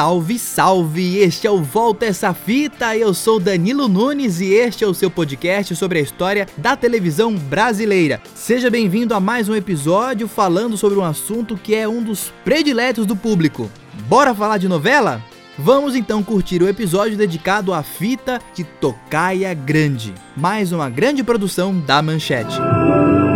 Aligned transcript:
Salve, 0.00 0.38
salve! 0.38 1.18
Este 1.18 1.46
é 1.46 1.50
o 1.50 1.62
Volta 1.62 2.06
Essa 2.06 2.32
Fita. 2.32 2.96
Eu 2.96 3.12
sou 3.12 3.38
Danilo 3.38 3.86
Nunes 3.86 4.40
e 4.40 4.46
este 4.46 4.82
é 4.82 4.86
o 4.86 4.94
seu 4.94 5.10
podcast 5.10 5.76
sobre 5.76 5.98
a 5.98 6.00
história 6.00 6.48
da 6.56 6.74
televisão 6.74 7.34
brasileira. 7.34 8.18
Seja 8.34 8.70
bem-vindo 8.70 9.12
a 9.12 9.20
mais 9.20 9.46
um 9.50 9.54
episódio 9.54 10.26
falando 10.26 10.74
sobre 10.78 10.98
um 10.98 11.04
assunto 11.04 11.54
que 11.54 11.74
é 11.74 11.86
um 11.86 12.02
dos 12.02 12.32
prediletos 12.46 13.04
do 13.04 13.14
público. 13.14 13.70
Bora 14.08 14.34
falar 14.34 14.56
de 14.56 14.68
novela? 14.68 15.22
Vamos 15.58 15.94
então 15.94 16.22
curtir 16.22 16.62
o 16.62 16.68
episódio 16.70 17.18
dedicado 17.18 17.74
à 17.74 17.82
fita 17.82 18.40
de 18.54 18.64
Tocaia 18.64 19.52
Grande, 19.52 20.14
mais 20.34 20.72
uma 20.72 20.88
grande 20.88 21.22
produção 21.22 21.78
da 21.78 22.00
Manchete. 22.00 22.56
Em 22.56 23.29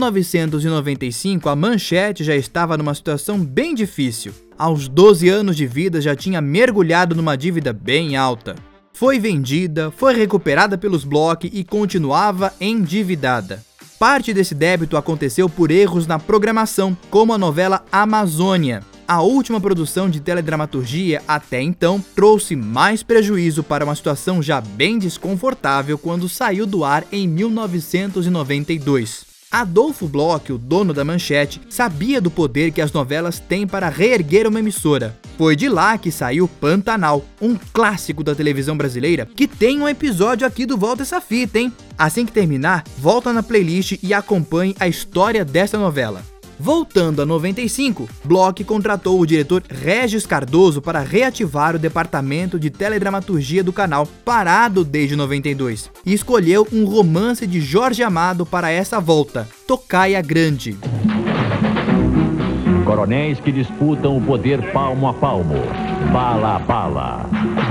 1995, 0.00 1.48
a 1.48 1.54
Manchete 1.54 2.24
já 2.24 2.34
estava 2.34 2.76
numa 2.78 2.94
situação 2.94 3.44
bem 3.44 3.74
difícil. 3.74 4.32
Aos 4.56 4.88
12 4.88 5.28
anos 5.28 5.56
de 5.56 5.66
vida 5.66 6.00
já 6.00 6.16
tinha 6.16 6.40
mergulhado 6.40 7.14
numa 7.14 7.36
dívida 7.36 7.72
bem 7.72 8.16
alta. 8.16 8.56
Foi 8.94 9.18
vendida, 9.18 9.90
foi 9.90 10.14
recuperada 10.14 10.78
pelos 10.78 11.04
Bloch 11.04 11.50
e 11.52 11.62
continuava 11.62 12.54
endividada. 12.58 13.62
Parte 13.98 14.32
desse 14.32 14.54
débito 14.54 14.96
aconteceu 14.96 15.48
por 15.48 15.70
erros 15.70 16.06
na 16.06 16.18
programação, 16.18 16.96
como 17.10 17.34
a 17.34 17.38
novela 17.38 17.84
Amazônia. 17.92 18.82
A 19.06 19.20
última 19.20 19.60
produção 19.60 20.08
de 20.08 20.20
teledramaturgia 20.20 21.20
até 21.28 21.60
então 21.60 22.02
trouxe 22.14 22.56
mais 22.56 23.02
prejuízo 23.02 23.62
para 23.62 23.84
uma 23.84 23.94
situação 23.94 24.42
já 24.42 24.62
bem 24.62 24.98
desconfortável 24.98 25.98
quando 25.98 26.28
saiu 26.28 26.66
do 26.66 26.84
ar 26.84 27.04
em 27.12 27.28
1992. 27.28 29.29
Adolfo 29.50 30.06
Bloch, 30.06 30.52
o 30.52 30.56
dono 30.56 30.94
da 30.94 31.04
Manchete, 31.04 31.60
sabia 31.68 32.20
do 32.20 32.30
poder 32.30 32.70
que 32.70 32.80
as 32.80 32.92
novelas 32.92 33.40
têm 33.40 33.66
para 33.66 33.88
reerguer 33.88 34.46
uma 34.46 34.60
emissora. 34.60 35.18
Foi 35.36 35.56
de 35.56 35.68
lá 35.68 35.98
que 35.98 36.12
saiu 36.12 36.46
Pantanal, 36.46 37.24
um 37.42 37.56
clássico 37.72 38.22
da 38.22 38.32
televisão 38.32 38.76
brasileira 38.76 39.26
que 39.26 39.48
tem 39.48 39.80
um 39.80 39.88
episódio 39.88 40.46
aqui 40.46 40.64
do 40.64 40.76
Volta 40.76 41.02
essa 41.02 41.20
fita, 41.20 41.58
hein? 41.58 41.72
Assim 41.98 42.24
que 42.24 42.30
terminar, 42.30 42.84
volta 42.96 43.32
na 43.32 43.42
playlist 43.42 43.98
e 44.00 44.14
acompanhe 44.14 44.76
a 44.78 44.86
história 44.86 45.44
dessa 45.44 45.76
novela. 45.76 46.22
Voltando 46.62 47.22
a 47.22 47.26
95, 47.26 48.06
Bloch 48.22 48.62
contratou 48.64 49.18
o 49.18 49.24
diretor 49.24 49.62
Regis 49.66 50.26
Cardoso 50.26 50.82
para 50.82 51.00
reativar 51.00 51.74
o 51.74 51.78
departamento 51.78 52.60
de 52.60 52.68
teledramaturgia 52.68 53.64
do 53.64 53.72
canal, 53.72 54.06
parado 54.26 54.84
desde 54.84 55.16
92, 55.16 55.90
e 56.04 56.12
escolheu 56.12 56.68
um 56.70 56.84
romance 56.84 57.46
de 57.46 57.62
Jorge 57.62 58.02
Amado 58.02 58.44
para 58.44 58.70
essa 58.70 59.00
volta, 59.00 59.48
Tocaia 59.66 60.20
Grande. 60.20 60.76
Coronéis 62.84 63.40
que 63.40 63.50
disputam 63.50 64.18
o 64.18 64.20
poder 64.20 64.70
palmo 64.70 65.08
a 65.08 65.14
palmo, 65.14 65.54
bala 66.12 66.56
a 66.56 66.58
bala. 66.58 67.69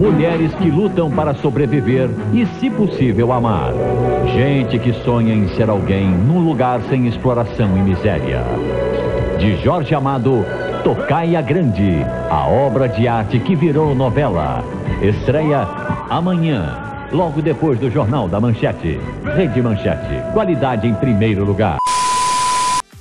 Mulheres 0.00 0.54
que 0.54 0.70
lutam 0.70 1.10
para 1.10 1.34
sobreviver 1.34 2.08
e, 2.32 2.46
se 2.58 2.70
possível, 2.70 3.34
amar. 3.34 3.74
Gente 4.34 4.78
que 4.78 4.94
sonha 5.04 5.34
em 5.34 5.46
ser 5.48 5.68
alguém 5.68 6.08
num 6.08 6.38
lugar 6.38 6.80
sem 6.88 7.06
exploração 7.06 7.76
e 7.76 7.82
miséria. 7.82 8.42
De 9.38 9.62
Jorge 9.62 9.94
Amado, 9.94 10.42
Tocaia 10.82 11.42
Grande, 11.42 12.02
a 12.30 12.48
obra 12.48 12.88
de 12.88 13.06
arte 13.06 13.38
que 13.40 13.54
virou 13.54 13.94
novela. 13.94 14.64
Estreia 15.02 15.68
amanhã, 16.08 16.78
logo 17.12 17.42
depois 17.42 17.78
do 17.78 17.90
Jornal 17.90 18.26
da 18.26 18.40
Manchete. 18.40 18.98
Rede 19.36 19.60
Manchete, 19.60 20.32
qualidade 20.32 20.88
em 20.88 20.94
primeiro 20.94 21.44
lugar. 21.44 21.76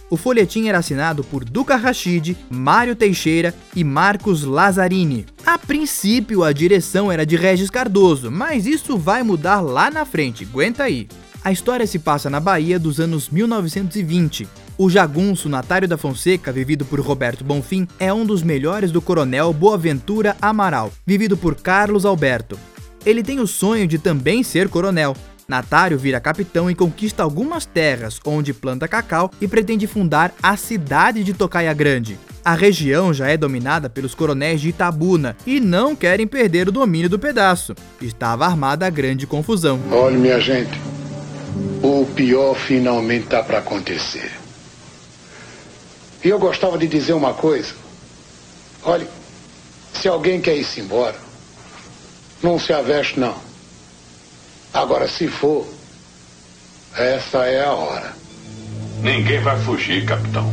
O 0.10 0.18
folhetim 0.18 0.68
era 0.68 0.80
assinado 0.80 1.24
por 1.24 1.46
Duca 1.46 1.76
Rachid, 1.76 2.36
Mário 2.50 2.96
Teixeira 2.96 3.54
e 3.76 3.84
Marcos 3.84 4.44
Lazzarini. 4.44 5.28
A 5.46 5.58
princípio, 5.58 6.44
a 6.44 6.52
direção 6.52 7.12
era 7.12 7.26
de 7.26 7.36
Regis 7.36 7.70
Cardoso, 7.70 8.32
mas 8.32 8.66
isso 8.66 8.98
vai 8.98 9.22
mudar 9.22 9.62
lá 9.62 9.92
na 9.92 10.06
frente, 10.06 10.44
aguenta 10.44 10.84
aí. 10.84 11.08
A 11.44 11.52
história 11.52 11.86
se 11.86 12.00
passa 12.00 12.30
na 12.30 12.40
Bahia 12.40 12.80
dos 12.80 13.00
anos 13.00 13.30
1920. 13.30 14.48
O 14.78 14.90
jagunço 14.90 15.48
Natário 15.48 15.88
da 15.88 15.98
Fonseca, 15.98 16.52
vivido 16.52 16.86
por 16.86 17.00
Roberto 17.00 17.44
Bonfim, 17.44 17.88
é 18.00 18.12
um 18.14 18.26
dos 18.26 18.42
melhores 18.42 18.92
do 18.92 19.02
coronel 19.02 19.54
Boaventura 19.54 20.36
Amaral, 20.42 20.92
vivido 21.06 21.38
por 21.38 21.56
Carlos 21.56 22.04
Alberto. 22.06 22.58
Ele 23.06 23.22
tem 23.22 23.40
o 23.40 23.48
sonho 23.48 23.88
de 23.88 23.98
também 23.98 24.42
ser 24.42 24.70
coronel, 24.70 25.16
Natário 25.50 25.98
vira 25.98 26.20
capitão 26.20 26.70
e 26.70 26.76
conquista 26.76 27.24
algumas 27.24 27.66
terras, 27.66 28.20
onde 28.24 28.54
planta 28.54 28.88
cacau 28.88 29.32
e 29.42 29.48
pretende 29.48 29.88
fundar 29.88 30.32
a 30.44 30.56
cidade 30.56 31.24
de 31.24 31.34
Tocaia 31.34 31.74
Grande. 31.74 32.20
A 32.46 32.54
região 32.54 33.12
já 33.12 33.28
é 33.28 33.36
dominada 33.36 33.90
pelos 33.90 34.14
coronéis 34.14 34.62
de 34.62 34.70
Itabuna 34.70 35.36
e 35.48 35.60
não 35.60 35.96
querem 35.96 36.28
perder 36.28 36.70
o 36.70 36.72
domínio 36.72 37.10
do 37.10 37.18
pedaço. 37.18 37.74
Estava 38.00 38.46
armada 38.46 38.86
a 38.86 38.92
grande 38.92 39.26
confusão. 39.26 39.80
Olha, 39.92 40.18
minha 40.18 40.40
gente, 40.40 40.80
o 41.82 42.06
pior 42.06 42.54
finalmente 42.54 43.26
está 43.26 43.42
para 43.42 43.58
acontecer. 43.58 44.32
E 46.24 46.30
eu 46.30 46.38
gostava 46.38 46.78
de 46.78 46.88
dizer 46.88 47.14
uma 47.14 47.34
coisa. 47.34 47.74
Olhe, 48.84 49.08
se 49.94 50.08
alguém 50.08 50.40
quer 50.40 50.56
ir-se 50.56 50.80
embora, 50.80 51.16
não 52.44 52.60
se 52.60 52.72
aveste 52.72 53.20
não. 53.20 53.49
Agora, 54.74 55.08
se 55.08 55.28
for, 55.28 55.68
essa 56.96 57.40
é 57.46 57.66
a 57.66 57.72
hora. 57.72 58.14
Ninguém 59.02 59.40
vai 59.42 59.58
fugir, 59.62 60.06
capitão. 60.06 60.52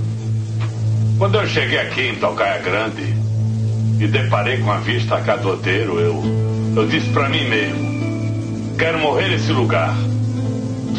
Quando 1.18 1.38
eu 1.38 1.46
cheguei 1.46 1.78
aqui 1.78 2.08
em 2.08 2.14
Tocaia 2.16 2.60
Grande 2.62 3.14
e 3.98 4.06
deparei 4.06 4.58
com 4.58 4.70
a 4.70 4.78
vista 4.78 5.16
a 5.16 5.20
cadoteiro, 5.20 5.98
eu, 5.98 6.22
eu 6.76 6.86
disse 6.86 7.08
para 7.10 7.28
mim 7.28 7.48
mesmo: 7.48 8.76
quero 8.78 8.98
morrer 8.98 9.28
nesse 9.28 9.52
lugar. 9.52 9.94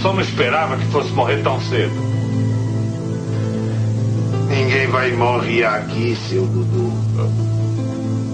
Só 0.01 0.13
não 0.13 0.21
esperava 0.21 0.77
que 0.77 0.85
fosse 0.87 1.09
morrer 1.11 1.41
tão 1.41 1.59
cedo. 1.61 2.07
Ninguém 4.49 4.87
vai 4.87 5.11
morrer 5.11 5.65
aqui, 5.65 6.15
seu 6.29 6.45
Dudu. 6.45 6.91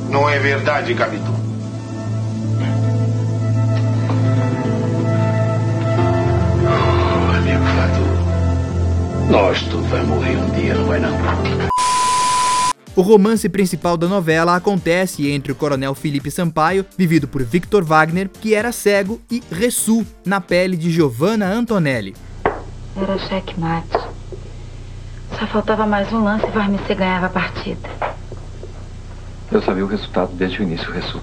Não 0.09 0.29
é 0.29 0.39
verdade, 0.39 0.93
capitão? 0.93 1.32
Tudo 9.43 9.83
vai 9.89 10.01
morrer 10.05 10.37
um 10.37 10.49
dia, 10.51 10.73
não 10.73 10.85
vai 10.85 11.01
não? 11.01 11.11
O 12.95 13.01
romance 13.01 13.49
principal 13.49 13.97
da 13.97 14.07
novela 14.07 14.55
acontece 14.55 15.29
entre 15.29 15.51
o 15.51 15.55
coronel 15.55 15.93
Felipe 15.93 16.31
Sampaio, 16.31 16.85
vivido 16.97 17.27
por 17.27 17.43
Victor 17.43 17.83
Wagner, 17.83 18.29
que 18.29 18.55
era 18.55 18.71
cego, 18.71 19.19
e 19.29 19.43
Ressu, 19.51 20.07
na 20.25 20.39
pele 20.39 20.77
de 20.77 20.89
Giovanna 20.89 21.45
Antonelli. 21.45 22.15
Era 22.95 23.19
checkmate. 23.19 23.97
Só 25.37 25.45
faltava 25.47 25.85
mais 25.85 26.11
um 26.13 26.23
lance 26.23 26.45
e 26.45 26.51
Varmicê 26.51 26.95
ganhava 26.95 27.25
a 27.25 27.29
partida. 27.29 27.89
Eu 29.51 29.61
sabia 29.61 29.83
o 29.83 29.89
resultado 29.89 30.31
desde 30.35 30.61
o 30.61 30.63
início, 30.63 30.89
Ressu. 30.89 31.21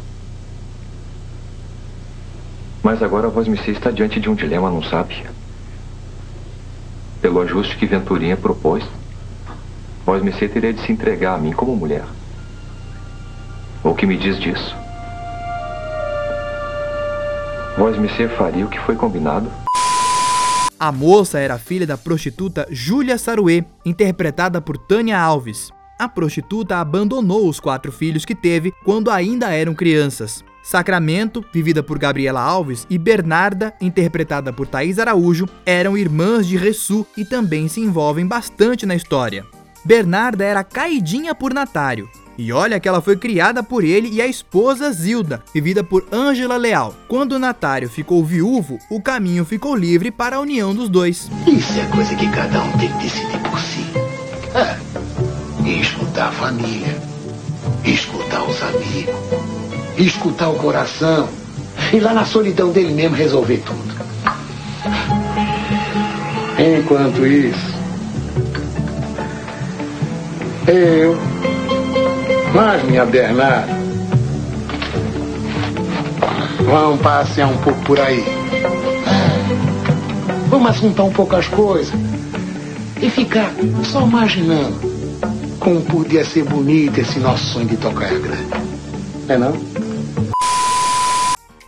Mas 2.82 3.02
agora 3.02 3.28
a 3.28 3.30
Vosmicê 3.30 3.70
está 3.70 3.90
diante 3.90 4.20
de 4.20 4.28
um 4.28 4.34
dilema, 4.34 4.68
não 4.68 4.82
sabe? 4.82 5.24
Pelo 7.30 7.42
ajuste 7.42 7.76
que 7.76 7.86
Venturinha 7.86 8.36
propôs, 8.36 8.82
Vosmecê 10.04 10.48
teria 10.48 10.72
de 10.72 10.80
se 10.84 10.90
entregar 10.90 11.36
a 11.36 11.38
mim 11.38 11.52
como 11.52 11.76
mulher. 11.76 12.04
O 13.84 13.94
que 13.94 14.04
me 14.04 14.16
diz 14.16 14.36
disso? 14.40 14.74
Vosmecê 17.78 18.26
faria 18.30 18.66
o 18.66 18.68
que 18.68 18.80
foi 18.80 18.96
combinado? 18.96 19.48
A 20.76 20.90
moça 20.90 21.38
era 21.38 21.56
filha 21.56 21.86
da 21.86 21.96
prostituta 21.96 22.66
Júlia 22.68 23.16
Saruê, 23.16 23.64
interpretada 23.86 24.60
por 24.60 24.76
Tânia 24.76 25.16
Alves. 25.16 25.70
A 26.00 26.08
prostituta 26.08 26.78
abandonou 26.78 27.48
os 27.48 27.60
quatro 27.60 27.92
filhos 27.92 28.24
que 28.24 28.34
teve 28.34 28.72
quando 28.84 29.08
ainda 29.08 29.54
eram 29.54 29.72
crianças. 29.72 30.42
Sacramento, 30.62 31.44
vivida 31.52 31.82
por 31.82 31.98
Gabriela 31.98 32.40
Alves, 32.40 32.86
e 32.88 32.98
Bernarda, 32.98 33.74
interpretada 33.80 34.52
por 34.52 34.66
Thaís 34.66 34.98
Araújo, 34.98 35.48
eram 35.64 35.96
irmãs 35.96 36.46
de 36.46 36.56
Ressu 36.56 37.06
e 37.16 37.24
também 37.24 37.68
se 37.68 37.80
envolvem 37.80 38.26
bastante 38.26 38.84
na 38.86 38.94
história. 38.94 39.44
Bernarda 39.84 40.44
era 40.44 40.62
caidinha 40.62 41.34
por 41.34 41.54
Natário, 41.54 42.08
e 42.36 42.52
olha 42.52 42.80
que 42.80 42.88
ela 42.88 43.02
foi 43.02 43.16
criada 43.16 43.62
por 43.62 43.84
ele 43.84 44.08
e 44.08 44.22
a 44.22 44.26
esposa 44.26 44.90
Zilda, 44.92 45.42
vivida 45.52 45.84
por 45.84 46.06
Ângela 46.10 46.56
Leal. 46.56 46.94
Quando 47.06 47.38
Natário 47.38 47.88
ficou 47.88 48.24
viúvo, 48.24 48.78
o 48.90 48.98
caminho 49.00 49.44
ficou 49.44 49.76
livre 49.76 50.10
para 50.10 50.36
a 50.36 50.40
união 50.40 50.74
dos 50.74 50.88
dois. 50.88 51.30
Isso 51.46 51.78
é 51.78 51.84
coisa 51.94 52.14
que 52.14 52.30
cada 52.30 52.62
um 52.62 52.72
tem 52.78 52.90
que 52.92 52.98
decidir 53.02 53.38
por 53.40 53.60
si. 53.60 53.84
E 55.66 55.80
escutar 55.82 56.28
a 56.28 56.32
família, 56.32 56.98
escutar 57.84 58.42
os 58.44 58.62
amigos 58.62 59.49
escutar 60.04 60.48
o 60.48 60.54
coração 60.54 61.28
e 61.92 62.00
lá 62.00 62.12
na 62.12 62.24
solidão 62.24 62.70
dele 62.70 62.92
mesmo 62.92 63.16
resolver 63.16 63.62
tudo. 63.64 63.90
Enquanto 66.58 67.26
isso, 67.26 67.74
eu, 70.66 71.16
mas 72.54 72.82
minha 72.84 73.04
Bernardo, 73.06 73.72
vamos 76.64 77.00
passear 77.00 77.48
um 77.48 77.56
pouco 77.58 77.80
por 77.82 77.98
aí. 77.98 78.24
Vamos 80.48 80.70
assuntar 80.70 81.04
um 81.04 81.12
pouco 81.12 81.36
as 81.36 81.46
coisas 81.46 81.92
e 83.00 83.08
ficar 83.08 83.52
só 83.84 84.02
imaginando 84.02 84.78
como 85.58 85.80
podia 85.82 86.24
ser 86.24 86.44
bonito 86.44 86.98
esse 86.98 87.18
nosso 87.18 87.44
sonho 87.52 87.66
de 87.66 87.76
tocar 87.76 88.10
grande. 88.10 88.48
É 89.28 89.38
não? 89.38 89.69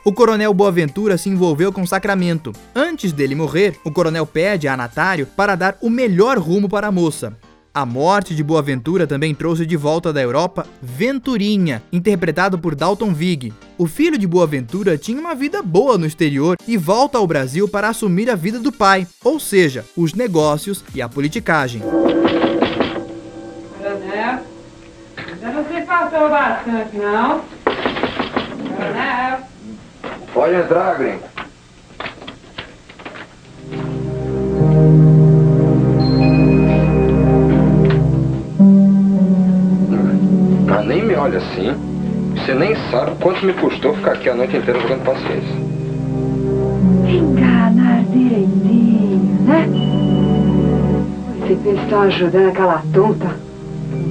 O 0.05 0.13
coronel 0.13 0.53
Boaventura 0.53 1.17
se 1.17 1.29
envolveu 1.29 1.73
com 1.73 1.87
Sacramento. 1.87 2.53
Antes 2.75 3.13
dele 3.13 3.37
morrer, 3.37 3.77
o 3.85 3.91
coronel 3.93 4.27
pede 4.27 4.67
a 4.67 4.77
Natário 4.77 5.27
para 5.27 5.55
dar 5.55 5.77
o 5.81 5.89
melhor 5.89 6.39
rumo 6.39 6.69
para 6.69 6.89
a 6.89 6.93
moça. 6.93 7.37
A 7.73 7.87
morte 7.87 8.35
de 8.35 8.43
Boaventura 8.43 9.07
também 9.07 9.33
trouxe 9.33 9.65
de 9.65 9.77
volta 9.77 10.13
da 10.13 10.21
Europa 10.21 10.67
Venturinha, 10.83 11.83
interpretado 11.93 12.59
por 12.59 12.75
Dalton 12.75 13.15
Vig. 13.15 13.53
O 13.79 13.87
filho 13.87 14.19
de 14.19 14.27
Boaventura 14.27 14.99
tinha 14.99 15.21
uma 15.21 15.37
vida 15.37 15.63
boa 15.63 15.97
no 15.97 16.05
exterior 16.05 16.57
e 16.67 16.77
volta 16.77 17.17
ao 17.17 17.27
Brasil 17.27 17.69
para 17.69 17.89
assumir 17.89 18.29
a 18.29 18.35
vida 18.35 18.59
do 18.59 18.73
pai, 18.73 19.07
ou 19.25 19.39
seja, 19.39 19.85
os 19.97 20.15
negócios 20.15 20.85
e 20.93 21.01
a 21.01 21.09
politicagem. 21.09 21.81
Coronel, 23.79 24.41
ainda 25.17 25.53
não 25.53 25.65
se 25.65 25.81
passou 25.87 26.29
bastante, 26.29 26.97
não? 26.97 27.45
Coronel. 28.77 29.52
Pode 30.33 30.55
entrar, 30.55 30.97
gringo. 30.97 31.21
Mas 40.67 40.87
nem 40.87 41.05
me 41.05 41.15
olha 41.15 41.37
assim. 41.37 41.75
Você 42.35 42.55
nem 42.55 42.75
sabe 42.91 43.13
quanto 43.21 43.45
me 43.45 43.53
custou 43.53 43.95
ficar 43.95 44.13
aqui 44.13 44.31
a 44.31 44.35
noite 44.35 44.57
inteira 44.57 44.81
jogando 44.81 45.05
paciência. 45.05 45.55
Enganar 47.07 48.03
direitinho, 48.05 49.43
né? 49.43 49.69
Você 51.41 51.57
pensa 51.63 51.87
que 51.87 51.95
ajudando 51.95 52.49
aquela 52.49 52.83
tonta? 52.95 53.37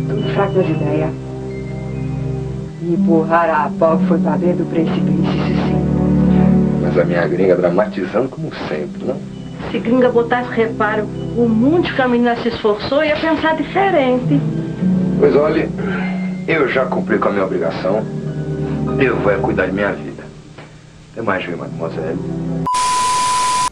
Tudo 0.07 0.33
fraco 0.33 0.53
das 0.53 0.69
ideias. 0.69 1.09
E 2.83 2.94
empurrar 2.94 3.65
a 3.65 3.71
pau 3.79 3.97
que 3.97 4.06
foi 4.06 4.19
pra 4.19 4.38
dentro 4.38 4.63
do 4.63 4.69
precipício, 4.69 5.31
sim. 5.68 5.81
Mas 6.92 7.00
a 7.00 7.06
minha 7.06 7.26
gringa 7.26 7.56
dramatizando 7.56 8.28
como 8.28 8.52
sempre, 8.68 9.06
não? 9.06 9.18
Se 9.72 9.80
gringa 9.80 10.10
botasse 10.10 10.52
reparo, 10.52 11.04
o 11.38 11.48
mundo 11.48 11.90
que 11.96 12.02
a 12.02 12.08
menina 12.08 12.36
se 12.36 12.50
esforçou 12.50 13.02
ia 13.02 13.16
pensar 13.16 13.56
diferente. 13.56 14.42
Pois 15.18 15.34
olhe, 15.34 15.70
eu 16.46 16.68
já 16.68 16.86
cumpri 16.86 17.18
com 17.18 17.30
a 17.30 17.32
minha 17.32 17.46
obrigação. 17.46 18.06
Eu 19.00 19.16
vou 19.22 19.32
é 19.32 19.38
cuidar 19.38 19.68
de 19.68 19.72
minha 19.72 19.94
vida. 19.94 20.22
Até 21.14 21.22
mais, 21.22 21.46
viu, 21.46 21.58
mademoiselle? 21.58 22.20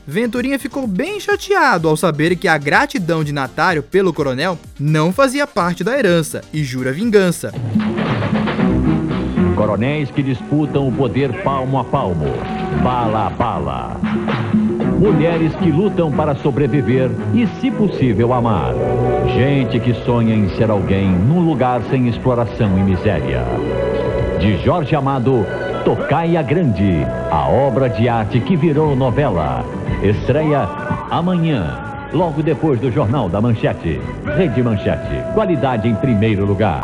Venturinha 0.07 0.57
ficou 0.57 0.87
bem 0.87 1.19
chateado 1.19 1.89
ao 1.89 1.97
saber 1.97 2.37
que 2.37 2.47
a 2.47 2.57
gratidão 2.57 3.21
de 3.21 3.33
Natário 3.33 3.83
pelo 3.83 4.13
coronel 4.13 4.57
não 4.79 5.11
fazia 5.11 5.45
parte 5.45 5.83
da 5.83 5.99
herança 5.99 6.39
e 6.53 6.63
jura 6.63 6.93
vingança. 6.93 7.51
Coronéis 9.57 10.09
que 10.09 10.23
disputam 10.23 10.87
o 10.87 10.91
poder 10.93 11.43
palmo 11.43 11.77
a 11.79 11.83
palmo, 11.83 12.33
bala 12.83 13.29
bala. 13.37 13.97
Mulheres 14.99 15.55
que 15.55 15.71
lutam 15.71 16.11
para 16.11 16.35
sobreviver 16.35 17.09
e, 17.33 17.47
se 17.59 17.71
possível, 17.71 18.33
amar. 18.33 18.73
Gente 19.33 19.79
que 19.79 19.93
sonha 19.93 20.35
em 20.35 20.49
ser 20.49 20.69
alguém 20.69 21.09
num 21.09 21.39
lugar 21.39 21.81
sem 21.89 22.07
exploração 22.07 22.77
e 22.77 22.81
miséria. 22.81 23.43
De 24.39 24.57
Jorge 24.57 24.95
Amado, 24.95 25.45
Tocaia 25.85 26.41
Grande, 26.41 27.05
a 27.31 27.47
obra 27.47 27.89
de 27.89 28.09
arte 28.09 28.39
que 28.41 28.57
virou 28.57 28.95
novela. 28.95 29.63
Estreia 30.03 30.67
amanhã, 31.09 31.77
logo 32.13 32.43
depois 32.43 32.79
do 32.79 32.91
Jornal 32.91 33.29
da 33.29 33.39
Manchete. 33.39 34.01
Rede 34.35 34.61
Manchete, 34.61 35.23
qualidade 35.33 35.87
em 35.87 35.95
primeiro 35.95 36.45
lugar. 36.45 36.81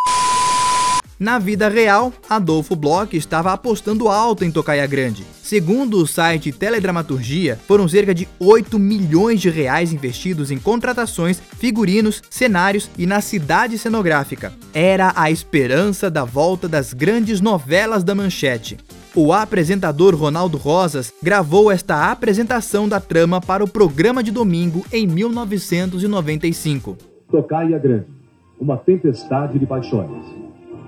Na 1.18 1.40
vida 1.40 1.70
real, 1.70 2.12
Adolfo 2.30 2.76
Bloch 2.76 3.16
estava 3.16 3.54
apostando 3.54 4.10
alto 4.10 4.44
em 4.44 4.52
Tocaia 4.52 4.86
Grande. 4.86 5.24
Segundo 5.42 5.98
o 5.98 6.06
site 6.06 6.52
Teledramaturgia, 6.52 7.58
foram 7.66 7.88
cerca 7.88 8.14
de 8.14 8.28
8 8.38 8.78
milhões 8.78 9.40
de 9.40 9.50
reais 9.50 9.94
investidos 9.94 10.52
em 10.52 10.58
contratações, 10.58 11.40
figurinos, 11.40 12.22
cenários 12.30 12.92
e 12.98 13.06
na 13.06 13.22
cidade 13.22 13.78
cenográfica. 13.78 14.52
Era 14.74 15.14
a 15.16 15.32
esperança 15.32 16.12
da 16.12 16.26
volta 16.26 16.68
das 16.68 16.92
grandes 16.92 17.40
novelas 17.40 18.04
da 18.04 18.14
manchete. 18.14 18.78
O 19.16 19.32
apresentador 19.32 20.14
Ronaldo 20.16 20.58
Rosas 20.58 21.14
gravou 21.24 21.72
esta 21.72 22.12
apresentação 22.12 22.90
da 22.90 23.00
trama 23.00 23.40
para 23.40 23.64
o 23.64 23.70
programa 23.70 24.22
de 24.22 24.32
domingo 24.32 24.86
em 24.92 25.08
1995. 25.08 26.98
Tocaia 27.32 27.80
Grande, 27.80 28.08
uma 28.60 28.76
tempestade 28.76 29.58
de 29.58 29.66
paixões. 29.66 30.45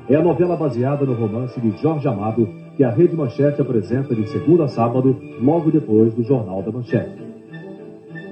É 0.09 0.15
a 0.15 0.21
novela 0.21 0.55
baseada 0.55 1.05
no 1.05 1.13
romance 1.13 1.59
de 1.59 1.69
Jorge 1.81 2.07
Amado 2.07 2.47
que 2.77 2.83
a 2.83 2.89
Rede 2.89 3.13
Manchete 3.13 3.61
apresenta 3.61 4.15
de 4.15 4.25
segunda 4.29 4.63
a 4.63 4.67
sábado, 4.69 5.19
logo 5.41 5.69
depois 5.69 6.13
do 6.13 6.23
Jornal 6.23 6.63
da 6.63 6.71
Manchete. 6.71 7.21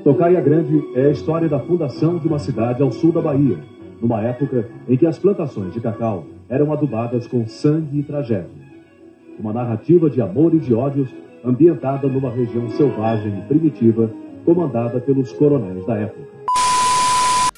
Tocaia 0.01 0.39
Grande 0.39 0.81
é 0.95 1.07
a 1.07 1.11
história 1.11 1.49
da 1.49 1.59
fundação 1.59 2.17
de 2.17 2.29
uma 2.29 2.39
cidade 2.39 2.81
ao 2.81 2.93
sul 2.93 3.11
da 3.11 3.21
Bahia, 3.21 3.57
numa 4.01 4.21
época 4.21 4.69
em 4.87 4.95
que 4.95 5.05
as 5.05 5.19
plantações 5.19 5.73
de 5.73 5.81
cacau 5.81 6.25
eram 6.47 6.71
adubadas 6.71 7.27
com 7.27 7.45
sangue 7.45 7.99
e 7.99 8.03
tragédia. 8.03 8.65
Uma 9.37 9.51
narrativa 9.51 10.09
de 10.09 10.21
amor 10.21 10.53
e 10.53 10.59
de 10.59 10.73
ódios 10.73 11.09
ambientada 11.43 12.07
numa 12.07 12.29
região 12.29 12.69
selvagem 12.69 13.37
e 13.37 13.41
primitiva, 13.49 14.09
comandada 14.45 15.01
pelos 15.01 15.33
coronéis 15.33 15.85
da 15.85 15.97
época. 15.97 16.25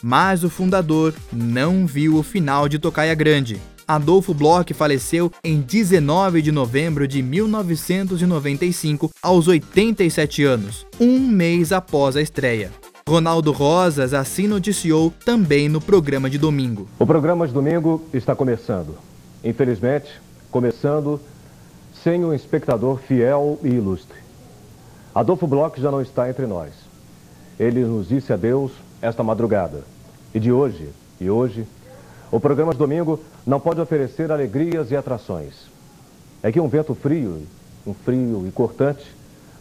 Mas 0.01 0.43
o 0.43 0.49
fundador 0.49 1.13
não 1.31 1.85
viu 1.85 2.15
o 2.15 2.23
final 2.23 2.67
de 2.67 2.79
Tocaia 2.79 3.13
Grande. 3.13 3.61
Adolfo 3.87 4.33
Bloch 4.33 4.73
faleceu 4.73 5.31
em 5.41 5.61
19 5.61 6.41
de 6.41 6.51
novembro 6.51 7.07
de 7.07 7.21
1995, 7.21 9.09
aos 9.23 9.47
87 9.47 10.43
anos, 10.43 10.85
um 10.99 11.17
mês 11.17 11.71
após 11.71 12.17
a 12.17 12.21
estreia. 12.21 12.69
Ronaldo 13.07 13.53
Rosas 13.53 14.13
assim 14.13 14.45
noticiou 14.45 15.13
também 15.23 15.69
no 15.69 15.79
programa 15.79 16.29
de 16.29 16.37
domingo. 16.37 16.85
O 16.99 17.05
programa 17.05 17.47
de 17.47 17.53
domingo 17.53 18.03
está 18.13 18.35
começando. 18.35 18.97
Infelizmente, 19.41 20.19
começando 20.51 21.17
sem 22.03 22.25
um 22.25 22.33
espectador 22.33 22.99
fiel 22.99 23.57
e 23.63 23.69
ilustre. 23.69 24.17
Adolfo 25.15 25.47
Bloch 25.47 25.79
já 25.79 25.89
não 25.89 26.01
está 26.01 26.29
entre 26.29 26.45
nós. 26.45 26.73
Ele 27.57 27.85
nos 27.85 28.09
disse 28.09 28.33
adeus 28.33 28.73
esta 29.01 29.23
madrugada. 29.23 29.85
E 30.35 30.41
de 30.41 30.51
hoje, 30.51 30.89
e 31.21 31.29
hoje, 31.29 31.65
o 32.29 32.41
programa 32.41 32.73
de 32.73 32.77
domingo 32.77 33.17
não 33.47 33.61
pode 33.61 33.79
oferecer 33.79 34.29
alegrias 34.29 34.91
e 34.91 34.95
atrações. 34.97 35.53
É 36.43 36.51
que 36.51 36.59
um 36.59 36.67
vento 36.67 36.93
frio, 36.93 37.47
um 37.85 37.93
frio 37.93 38.45
e 38.45 38.51
cortante, 38.51 39.09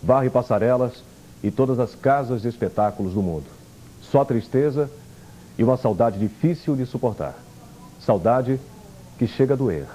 varre 0.02 0.28
passarelas 0.28 1.04
e 1.40 1.52
todas 1.52 1.78
as 1.78 1.94
casas 1.94 2.42
de 2.42 2.48
espetáculos 2.48 3.14
do 3.14 3.22
mundo. 3.22 3.46
Só 4.02 4.24
tristeza 4.24 4.90
e 5.56 5.62
uma 5.62 5.76
saudade 5.76 6.18
difícil 6.18 6.74
de 6.74 6.84
suportar. 6.84 7.36
Saudade 8.00 8.60
que 9.18 9.28
chega 9.28 9.54
a 9.54 9.56
doer. 9.56 9.86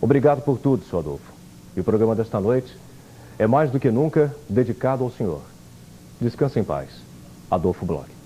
Obrigado 0.00 0.42
por 0.42 0.58
tudo, 0.58 0.84
Sr. 0.84 0.98
Adolfo. 0.98 1.32
E 1.76 1.80
o 1.80 1.84
programa 1.84 2.16
desta 2.16 2.40
noite 2.40 2.76
é 3.38 3.46
mais 3.46 3.70
do 3.70 3.78
que 3.78 3.92
nunca 3.92 4.34
dedicado 4.48 5.04
ao 5.04 5.10
senhor. 5.12 5.42
Descanse 6.20 6.58
em 6.58 6.64
paz. 6.64 6.90
Adolfo 7.48 7.86
Bloch. 7.86 8.19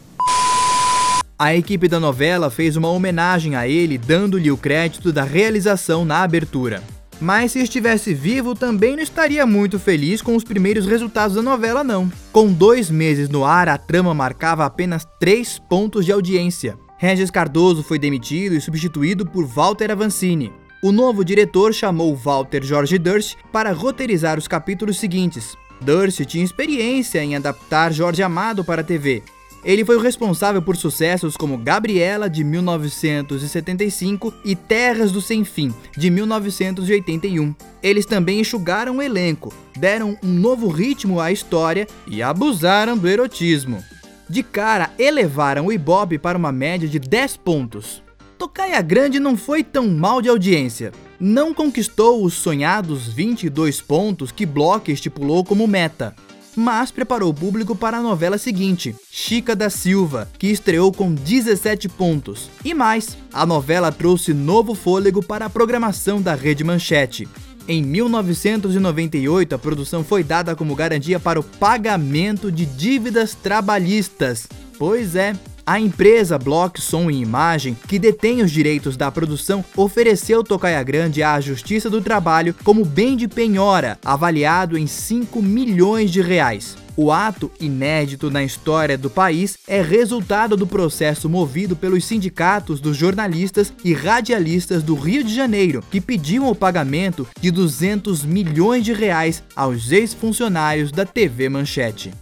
A 1.37 1.53
equipe 1.53 1.89
da 1.89 1.99
novela 1.99 2.49
fez 2.49 2.77
uma 2.77 2.89
homenagem 2.89 3.57
a 3.57 3.67
ele, 3.67 3.99
dando-lhe 3.99 4.53
o 4.53 4.57
crédito 4.57 5.13
da 5.13 5.25
realização 5.25 6.05
na 6.05 6.23
abertura. 6.23 6.81
Mas 7.21 7.53
se 7.53 7.59
estivesse 7.59 8.15
vivo, 8.15 8.55
também 8.55 8.95
não 8.95 9.03
estaria 9.03 9.45
muito 9.45 9.79
feliz 9.81 10.23
com 10.23 10.37
os 10.37 10.45
primeiros 10.45 10.87
resultados 10.87 11.35
da 11.35 11.43
novela, 11.43 11.83
não. 11.83 12.11
Com 12.31 12.53
dois 12.53 12.89
meses 12.89 13.29
no 13.29 13.45
ar, 13.45 13.69
a 13.69 13.77
trama 13.77 14.15
marcava 14.15 14.65
apenas 14.65 15.05
três 15.19 15.59
pontos 15.59 16.05
de 16.05 16.13
audiência. 16.13 16.77
Regis 16.99 17.33
Cardoso 17.33 17.83
foi 17.83 17.99
demitido 17.99 18.55
e 18.55 18.61
substituído 18.61 19.27
por 19.27 19.45
Walter 19.45 19.91
Avancini. 19.91 20.53
O 20.85 20.93
novo 20.93 21.25
diretor 21.25 21.75
chamou 21.75 22.15
Walter 22.15 22.63
Jorge 22.63 22.97
Durst 22.97 23.37
para 23.51 23.73
roteirizar 23.73 24.39
os 24.39 24.47
capítulos 24.47 24.99
seguintes. 24.99 25.57
Durst 25.81 26.25
tinha 26.27 26.45
experiência 26.45 27.23
em 27.25 27.35
adaptar 27.35 27.93
Jorge 27.93 28.23
Amado 28.23 28.65
para 28.65 28.83
a 28.83 28.85
TV, 28.85 29.23
Ele 29.65 29.85
foi 29.85 29.97
o 29.97 30.01
responsável 30.01 30.61
por 30.61 30.77
sucessos 30.77 31.39
como 31.39 31.57
Gabriela, 31.57 32.29
de 32.29 32.45
1975, 32.45 34.35
e 34.45 34.55
Terras 34.55 35.11
do 35.11 35.23
Sem 35.23 35.43
Fim, 35.43 35.73
de 35.97 36.11
1981. 36.11 37.55
Eles 37.83 38.05
também 38.05 38.41
enxugaram 38.41 38.99
o 38.99 39.03
elenco, 39.03 39.55
deram 39.75 40.19
um 40.23 40.29
novo 40.29 40.69
ritmo 40.69 41.19
à 41.19 41.33
história 41.33 41.87
e 42.07 42.23
abusaram 42.23 42.99
do 42.99 43.09
erotismo. 43.09 43.83
De 44.29 44.43
cara, 44.43 44.91
elevaram 44.99 45.67
o 45.67 45.73
Ibope 45.73 46.19
para 46.19 46.37
uma 46.37 46.53
média 46.53 46.89
de 46.89 46.99
10 46.99 47.39
pontos. 47.39 48.03
Tocaia 48.37 48.83
Grande 48.83 49.19
não 49.19 49.37
foi 49.37 49.65
tão 49.65 49.89
mal 49.89 50.21
de 50.21 50.29
audiência. 50.29 50.93
Não 51.19 51.55
conquistou 51.55 52.23
os 52.23 52.35
sonhados 52.35 53.09
22 53.09 53.81
pontos 53.81 54.31
que 54.31 54.45
Block 54.45 54.93
estipulou 54.93 55.45
como 55.45 55.67
meta, 55.67 56.15
mas 56.57 56.91
preparou 56.91 57.31
o 57.31 57.35
público 57.35 57.75
para 57.75 57.99
a 57.99 58.03
novela 58.03 58.39
seguinte, 58.39 58.95
Chica 59.11 59.55
da 59.57 59.71
Silva, 59.71 60.29
que 60.39 60.49
estreou 60.49 60.93
com 60.93 61.15
17 61.15 61.89
pontos. 61.89 62.51
E 62.65 62.75
mais, 62.75 63.17
a 63.33 63.45
novela 63.45 63.91
trouxe 63.91 64.33
novo 64.33 64.75
fôlego 64.75 65.23
para 65.23 65.47
a 65.47 65.51
programação 65.51 66.21
da 66.21 66.35
Rede 66.35 66.65
Manchete. 66.65 67.29
Em 67.67 67.83
1998, 67.83 69.55
a 69.55 69.59
produção 69.59 70.05
foi 70.05 70.23
dada 70.23 70.55
como 70.55 70.75
garantia 70.75 71.19
para 71.19 71.41
o 71.41 71.43
pagamento 71.43 72.53
de 72.53 72.67
dívidas 72.67 73.35
trabalhistas. 73.35 74.47
Pois 74.79 75.17
é, 75.17 75.35
a 75.67 75.81
empresa 75.81 76.39
Block 76.39 76.81
Som 76.81 77.11
e 77.11 77.21
Imagem, 77.21 77.77
que 77.89 77.99
detém 77.99 78.43
os 78.43 78.51
direitos 78.51 78.97
da 78.97 79.11
produção, 79.11 79.65
ofereceu 79.77 80.45
Tocaia 80.45 80.83
Grande 80.83 81.23
à 81.23 81.41
Justiça 81.41 81.89
do 81.89 82.01
Trabalho 82.01 82.55
como 82.63 82.85
bem 82.85 83.17
de 83.17 83.27
penhora, 83.27 83.99
avaliado 84.05 84.77
em 84.77 84.87
5 84.87 85.41
milhões 85.43 86.11
de 86.11 86.21
reais. 86.21 86.77
O 86.97 87.11
ato, 87.11 87.51
inédito 87.59 88.31
na 88.31 88.45
história 88.45 88.97
do 88.97 89.11
país, 89.11 89.59
é 89.67 89.83
resultado 89.83 90.57
do 90.57 90.65
processo 90.65 91.29
movido 91.29 91.75
pelos 91.75 92.05
sindicatos 92.05 92.81
dos 92.81 92.97
jornalistas 92.97 93.73
e 93.83 93.93
radialistas 93.93 94.83
do 94.83 94.95
Rio 94.95 95.25
de 95.25 95.35
Janeiro, 95.35 95.83
que 95.91 96.01
pediam 96.01 96.49
o 96.49 96.55
pagamento 96.55 97.27
de 97.41 97.51
200 97.51 98.25
milhões 98.25 98.85
de 98.85 98.93
reais 98.93 99.43
aos 99.57 99.91
ex-funcionários 99.91 100.93
da 100.93 101.05
TV 101.05 101.49
Manchete. 101.49 102.13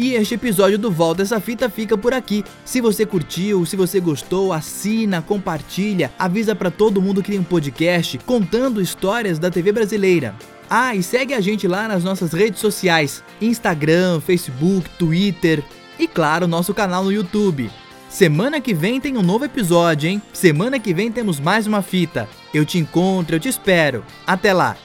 E 0.00 0.14
este 0.14 0.32
episódio 0.32 0.78
do 0.78 0.90
Volta 0.90 1.20
Essa 1.20 1.38
Fita 1.38 1.68
fica 1.68 1.94
por 1.94 2.14
aqui. 2.14 2.42
Se 2.64 2.80
você 2.80 3.04
curtiu, 3.04 3.66
se 3.66 3.76
você 3.76 4.00
gostou, 4.00 4.50
assina, 4.50 5.20
compartilha, 5.20 6.10
avisa 6.18 6.54
para 6.54 6.70
todo 6.70 7.02
mundo 7.02 7.22
que 7.22 7.32
tem 7.32 7.38
um 7.38 7.44
podcast 7.44 8.16
contando 8.24 8.80
histórias 8.80 9.38
da 9.38 9.50
TV 9.50 9.72
brasileira. 9.72 10.34
Ah, 10.70 10.96
e 10.96 11.02
segue 11.02 11.34
a 11.34 11.40
gente 11.42 11.68
lá 11.68 11.86
nas 11.86 12.02
nossas 12.02 12.32
redes 12.32 12.60
sociais: 12.60 13.22
Instagram, 13.42 14.22
Facebook, 14.22 14.88
Twitter 14.98 15.62
e, 15.98 16.08
claro, 16.08 16.48
nosso 16.48 16.72
canal 16.72 17.04
no 17.04 17.12
YouTube. 17.12 17.70
Semana 18.08 18.58
que 18.58 18.72
vem 18.72 19.02
tem 19.02 19.18
um 19.18 19.22
novo 19.22 19.44
episódio, 19.44 20.08
hein? 20.08 20.22
Semana 20.32 20.78
que 20.78 20.94
vem 20.94 21.12
temos 21.12 21.38
mais 21.38 21.66
uma 21.66 21.82
fita. 21.82 22.26
Eu 22.54 22.64
te 22.64 22.78
encontro, 22.78 23.36
eu 23.36 23.40
te 23.40 23.50
espero. 23.50 24.02
Até 24.26 24.54
lá! 24.54 24.78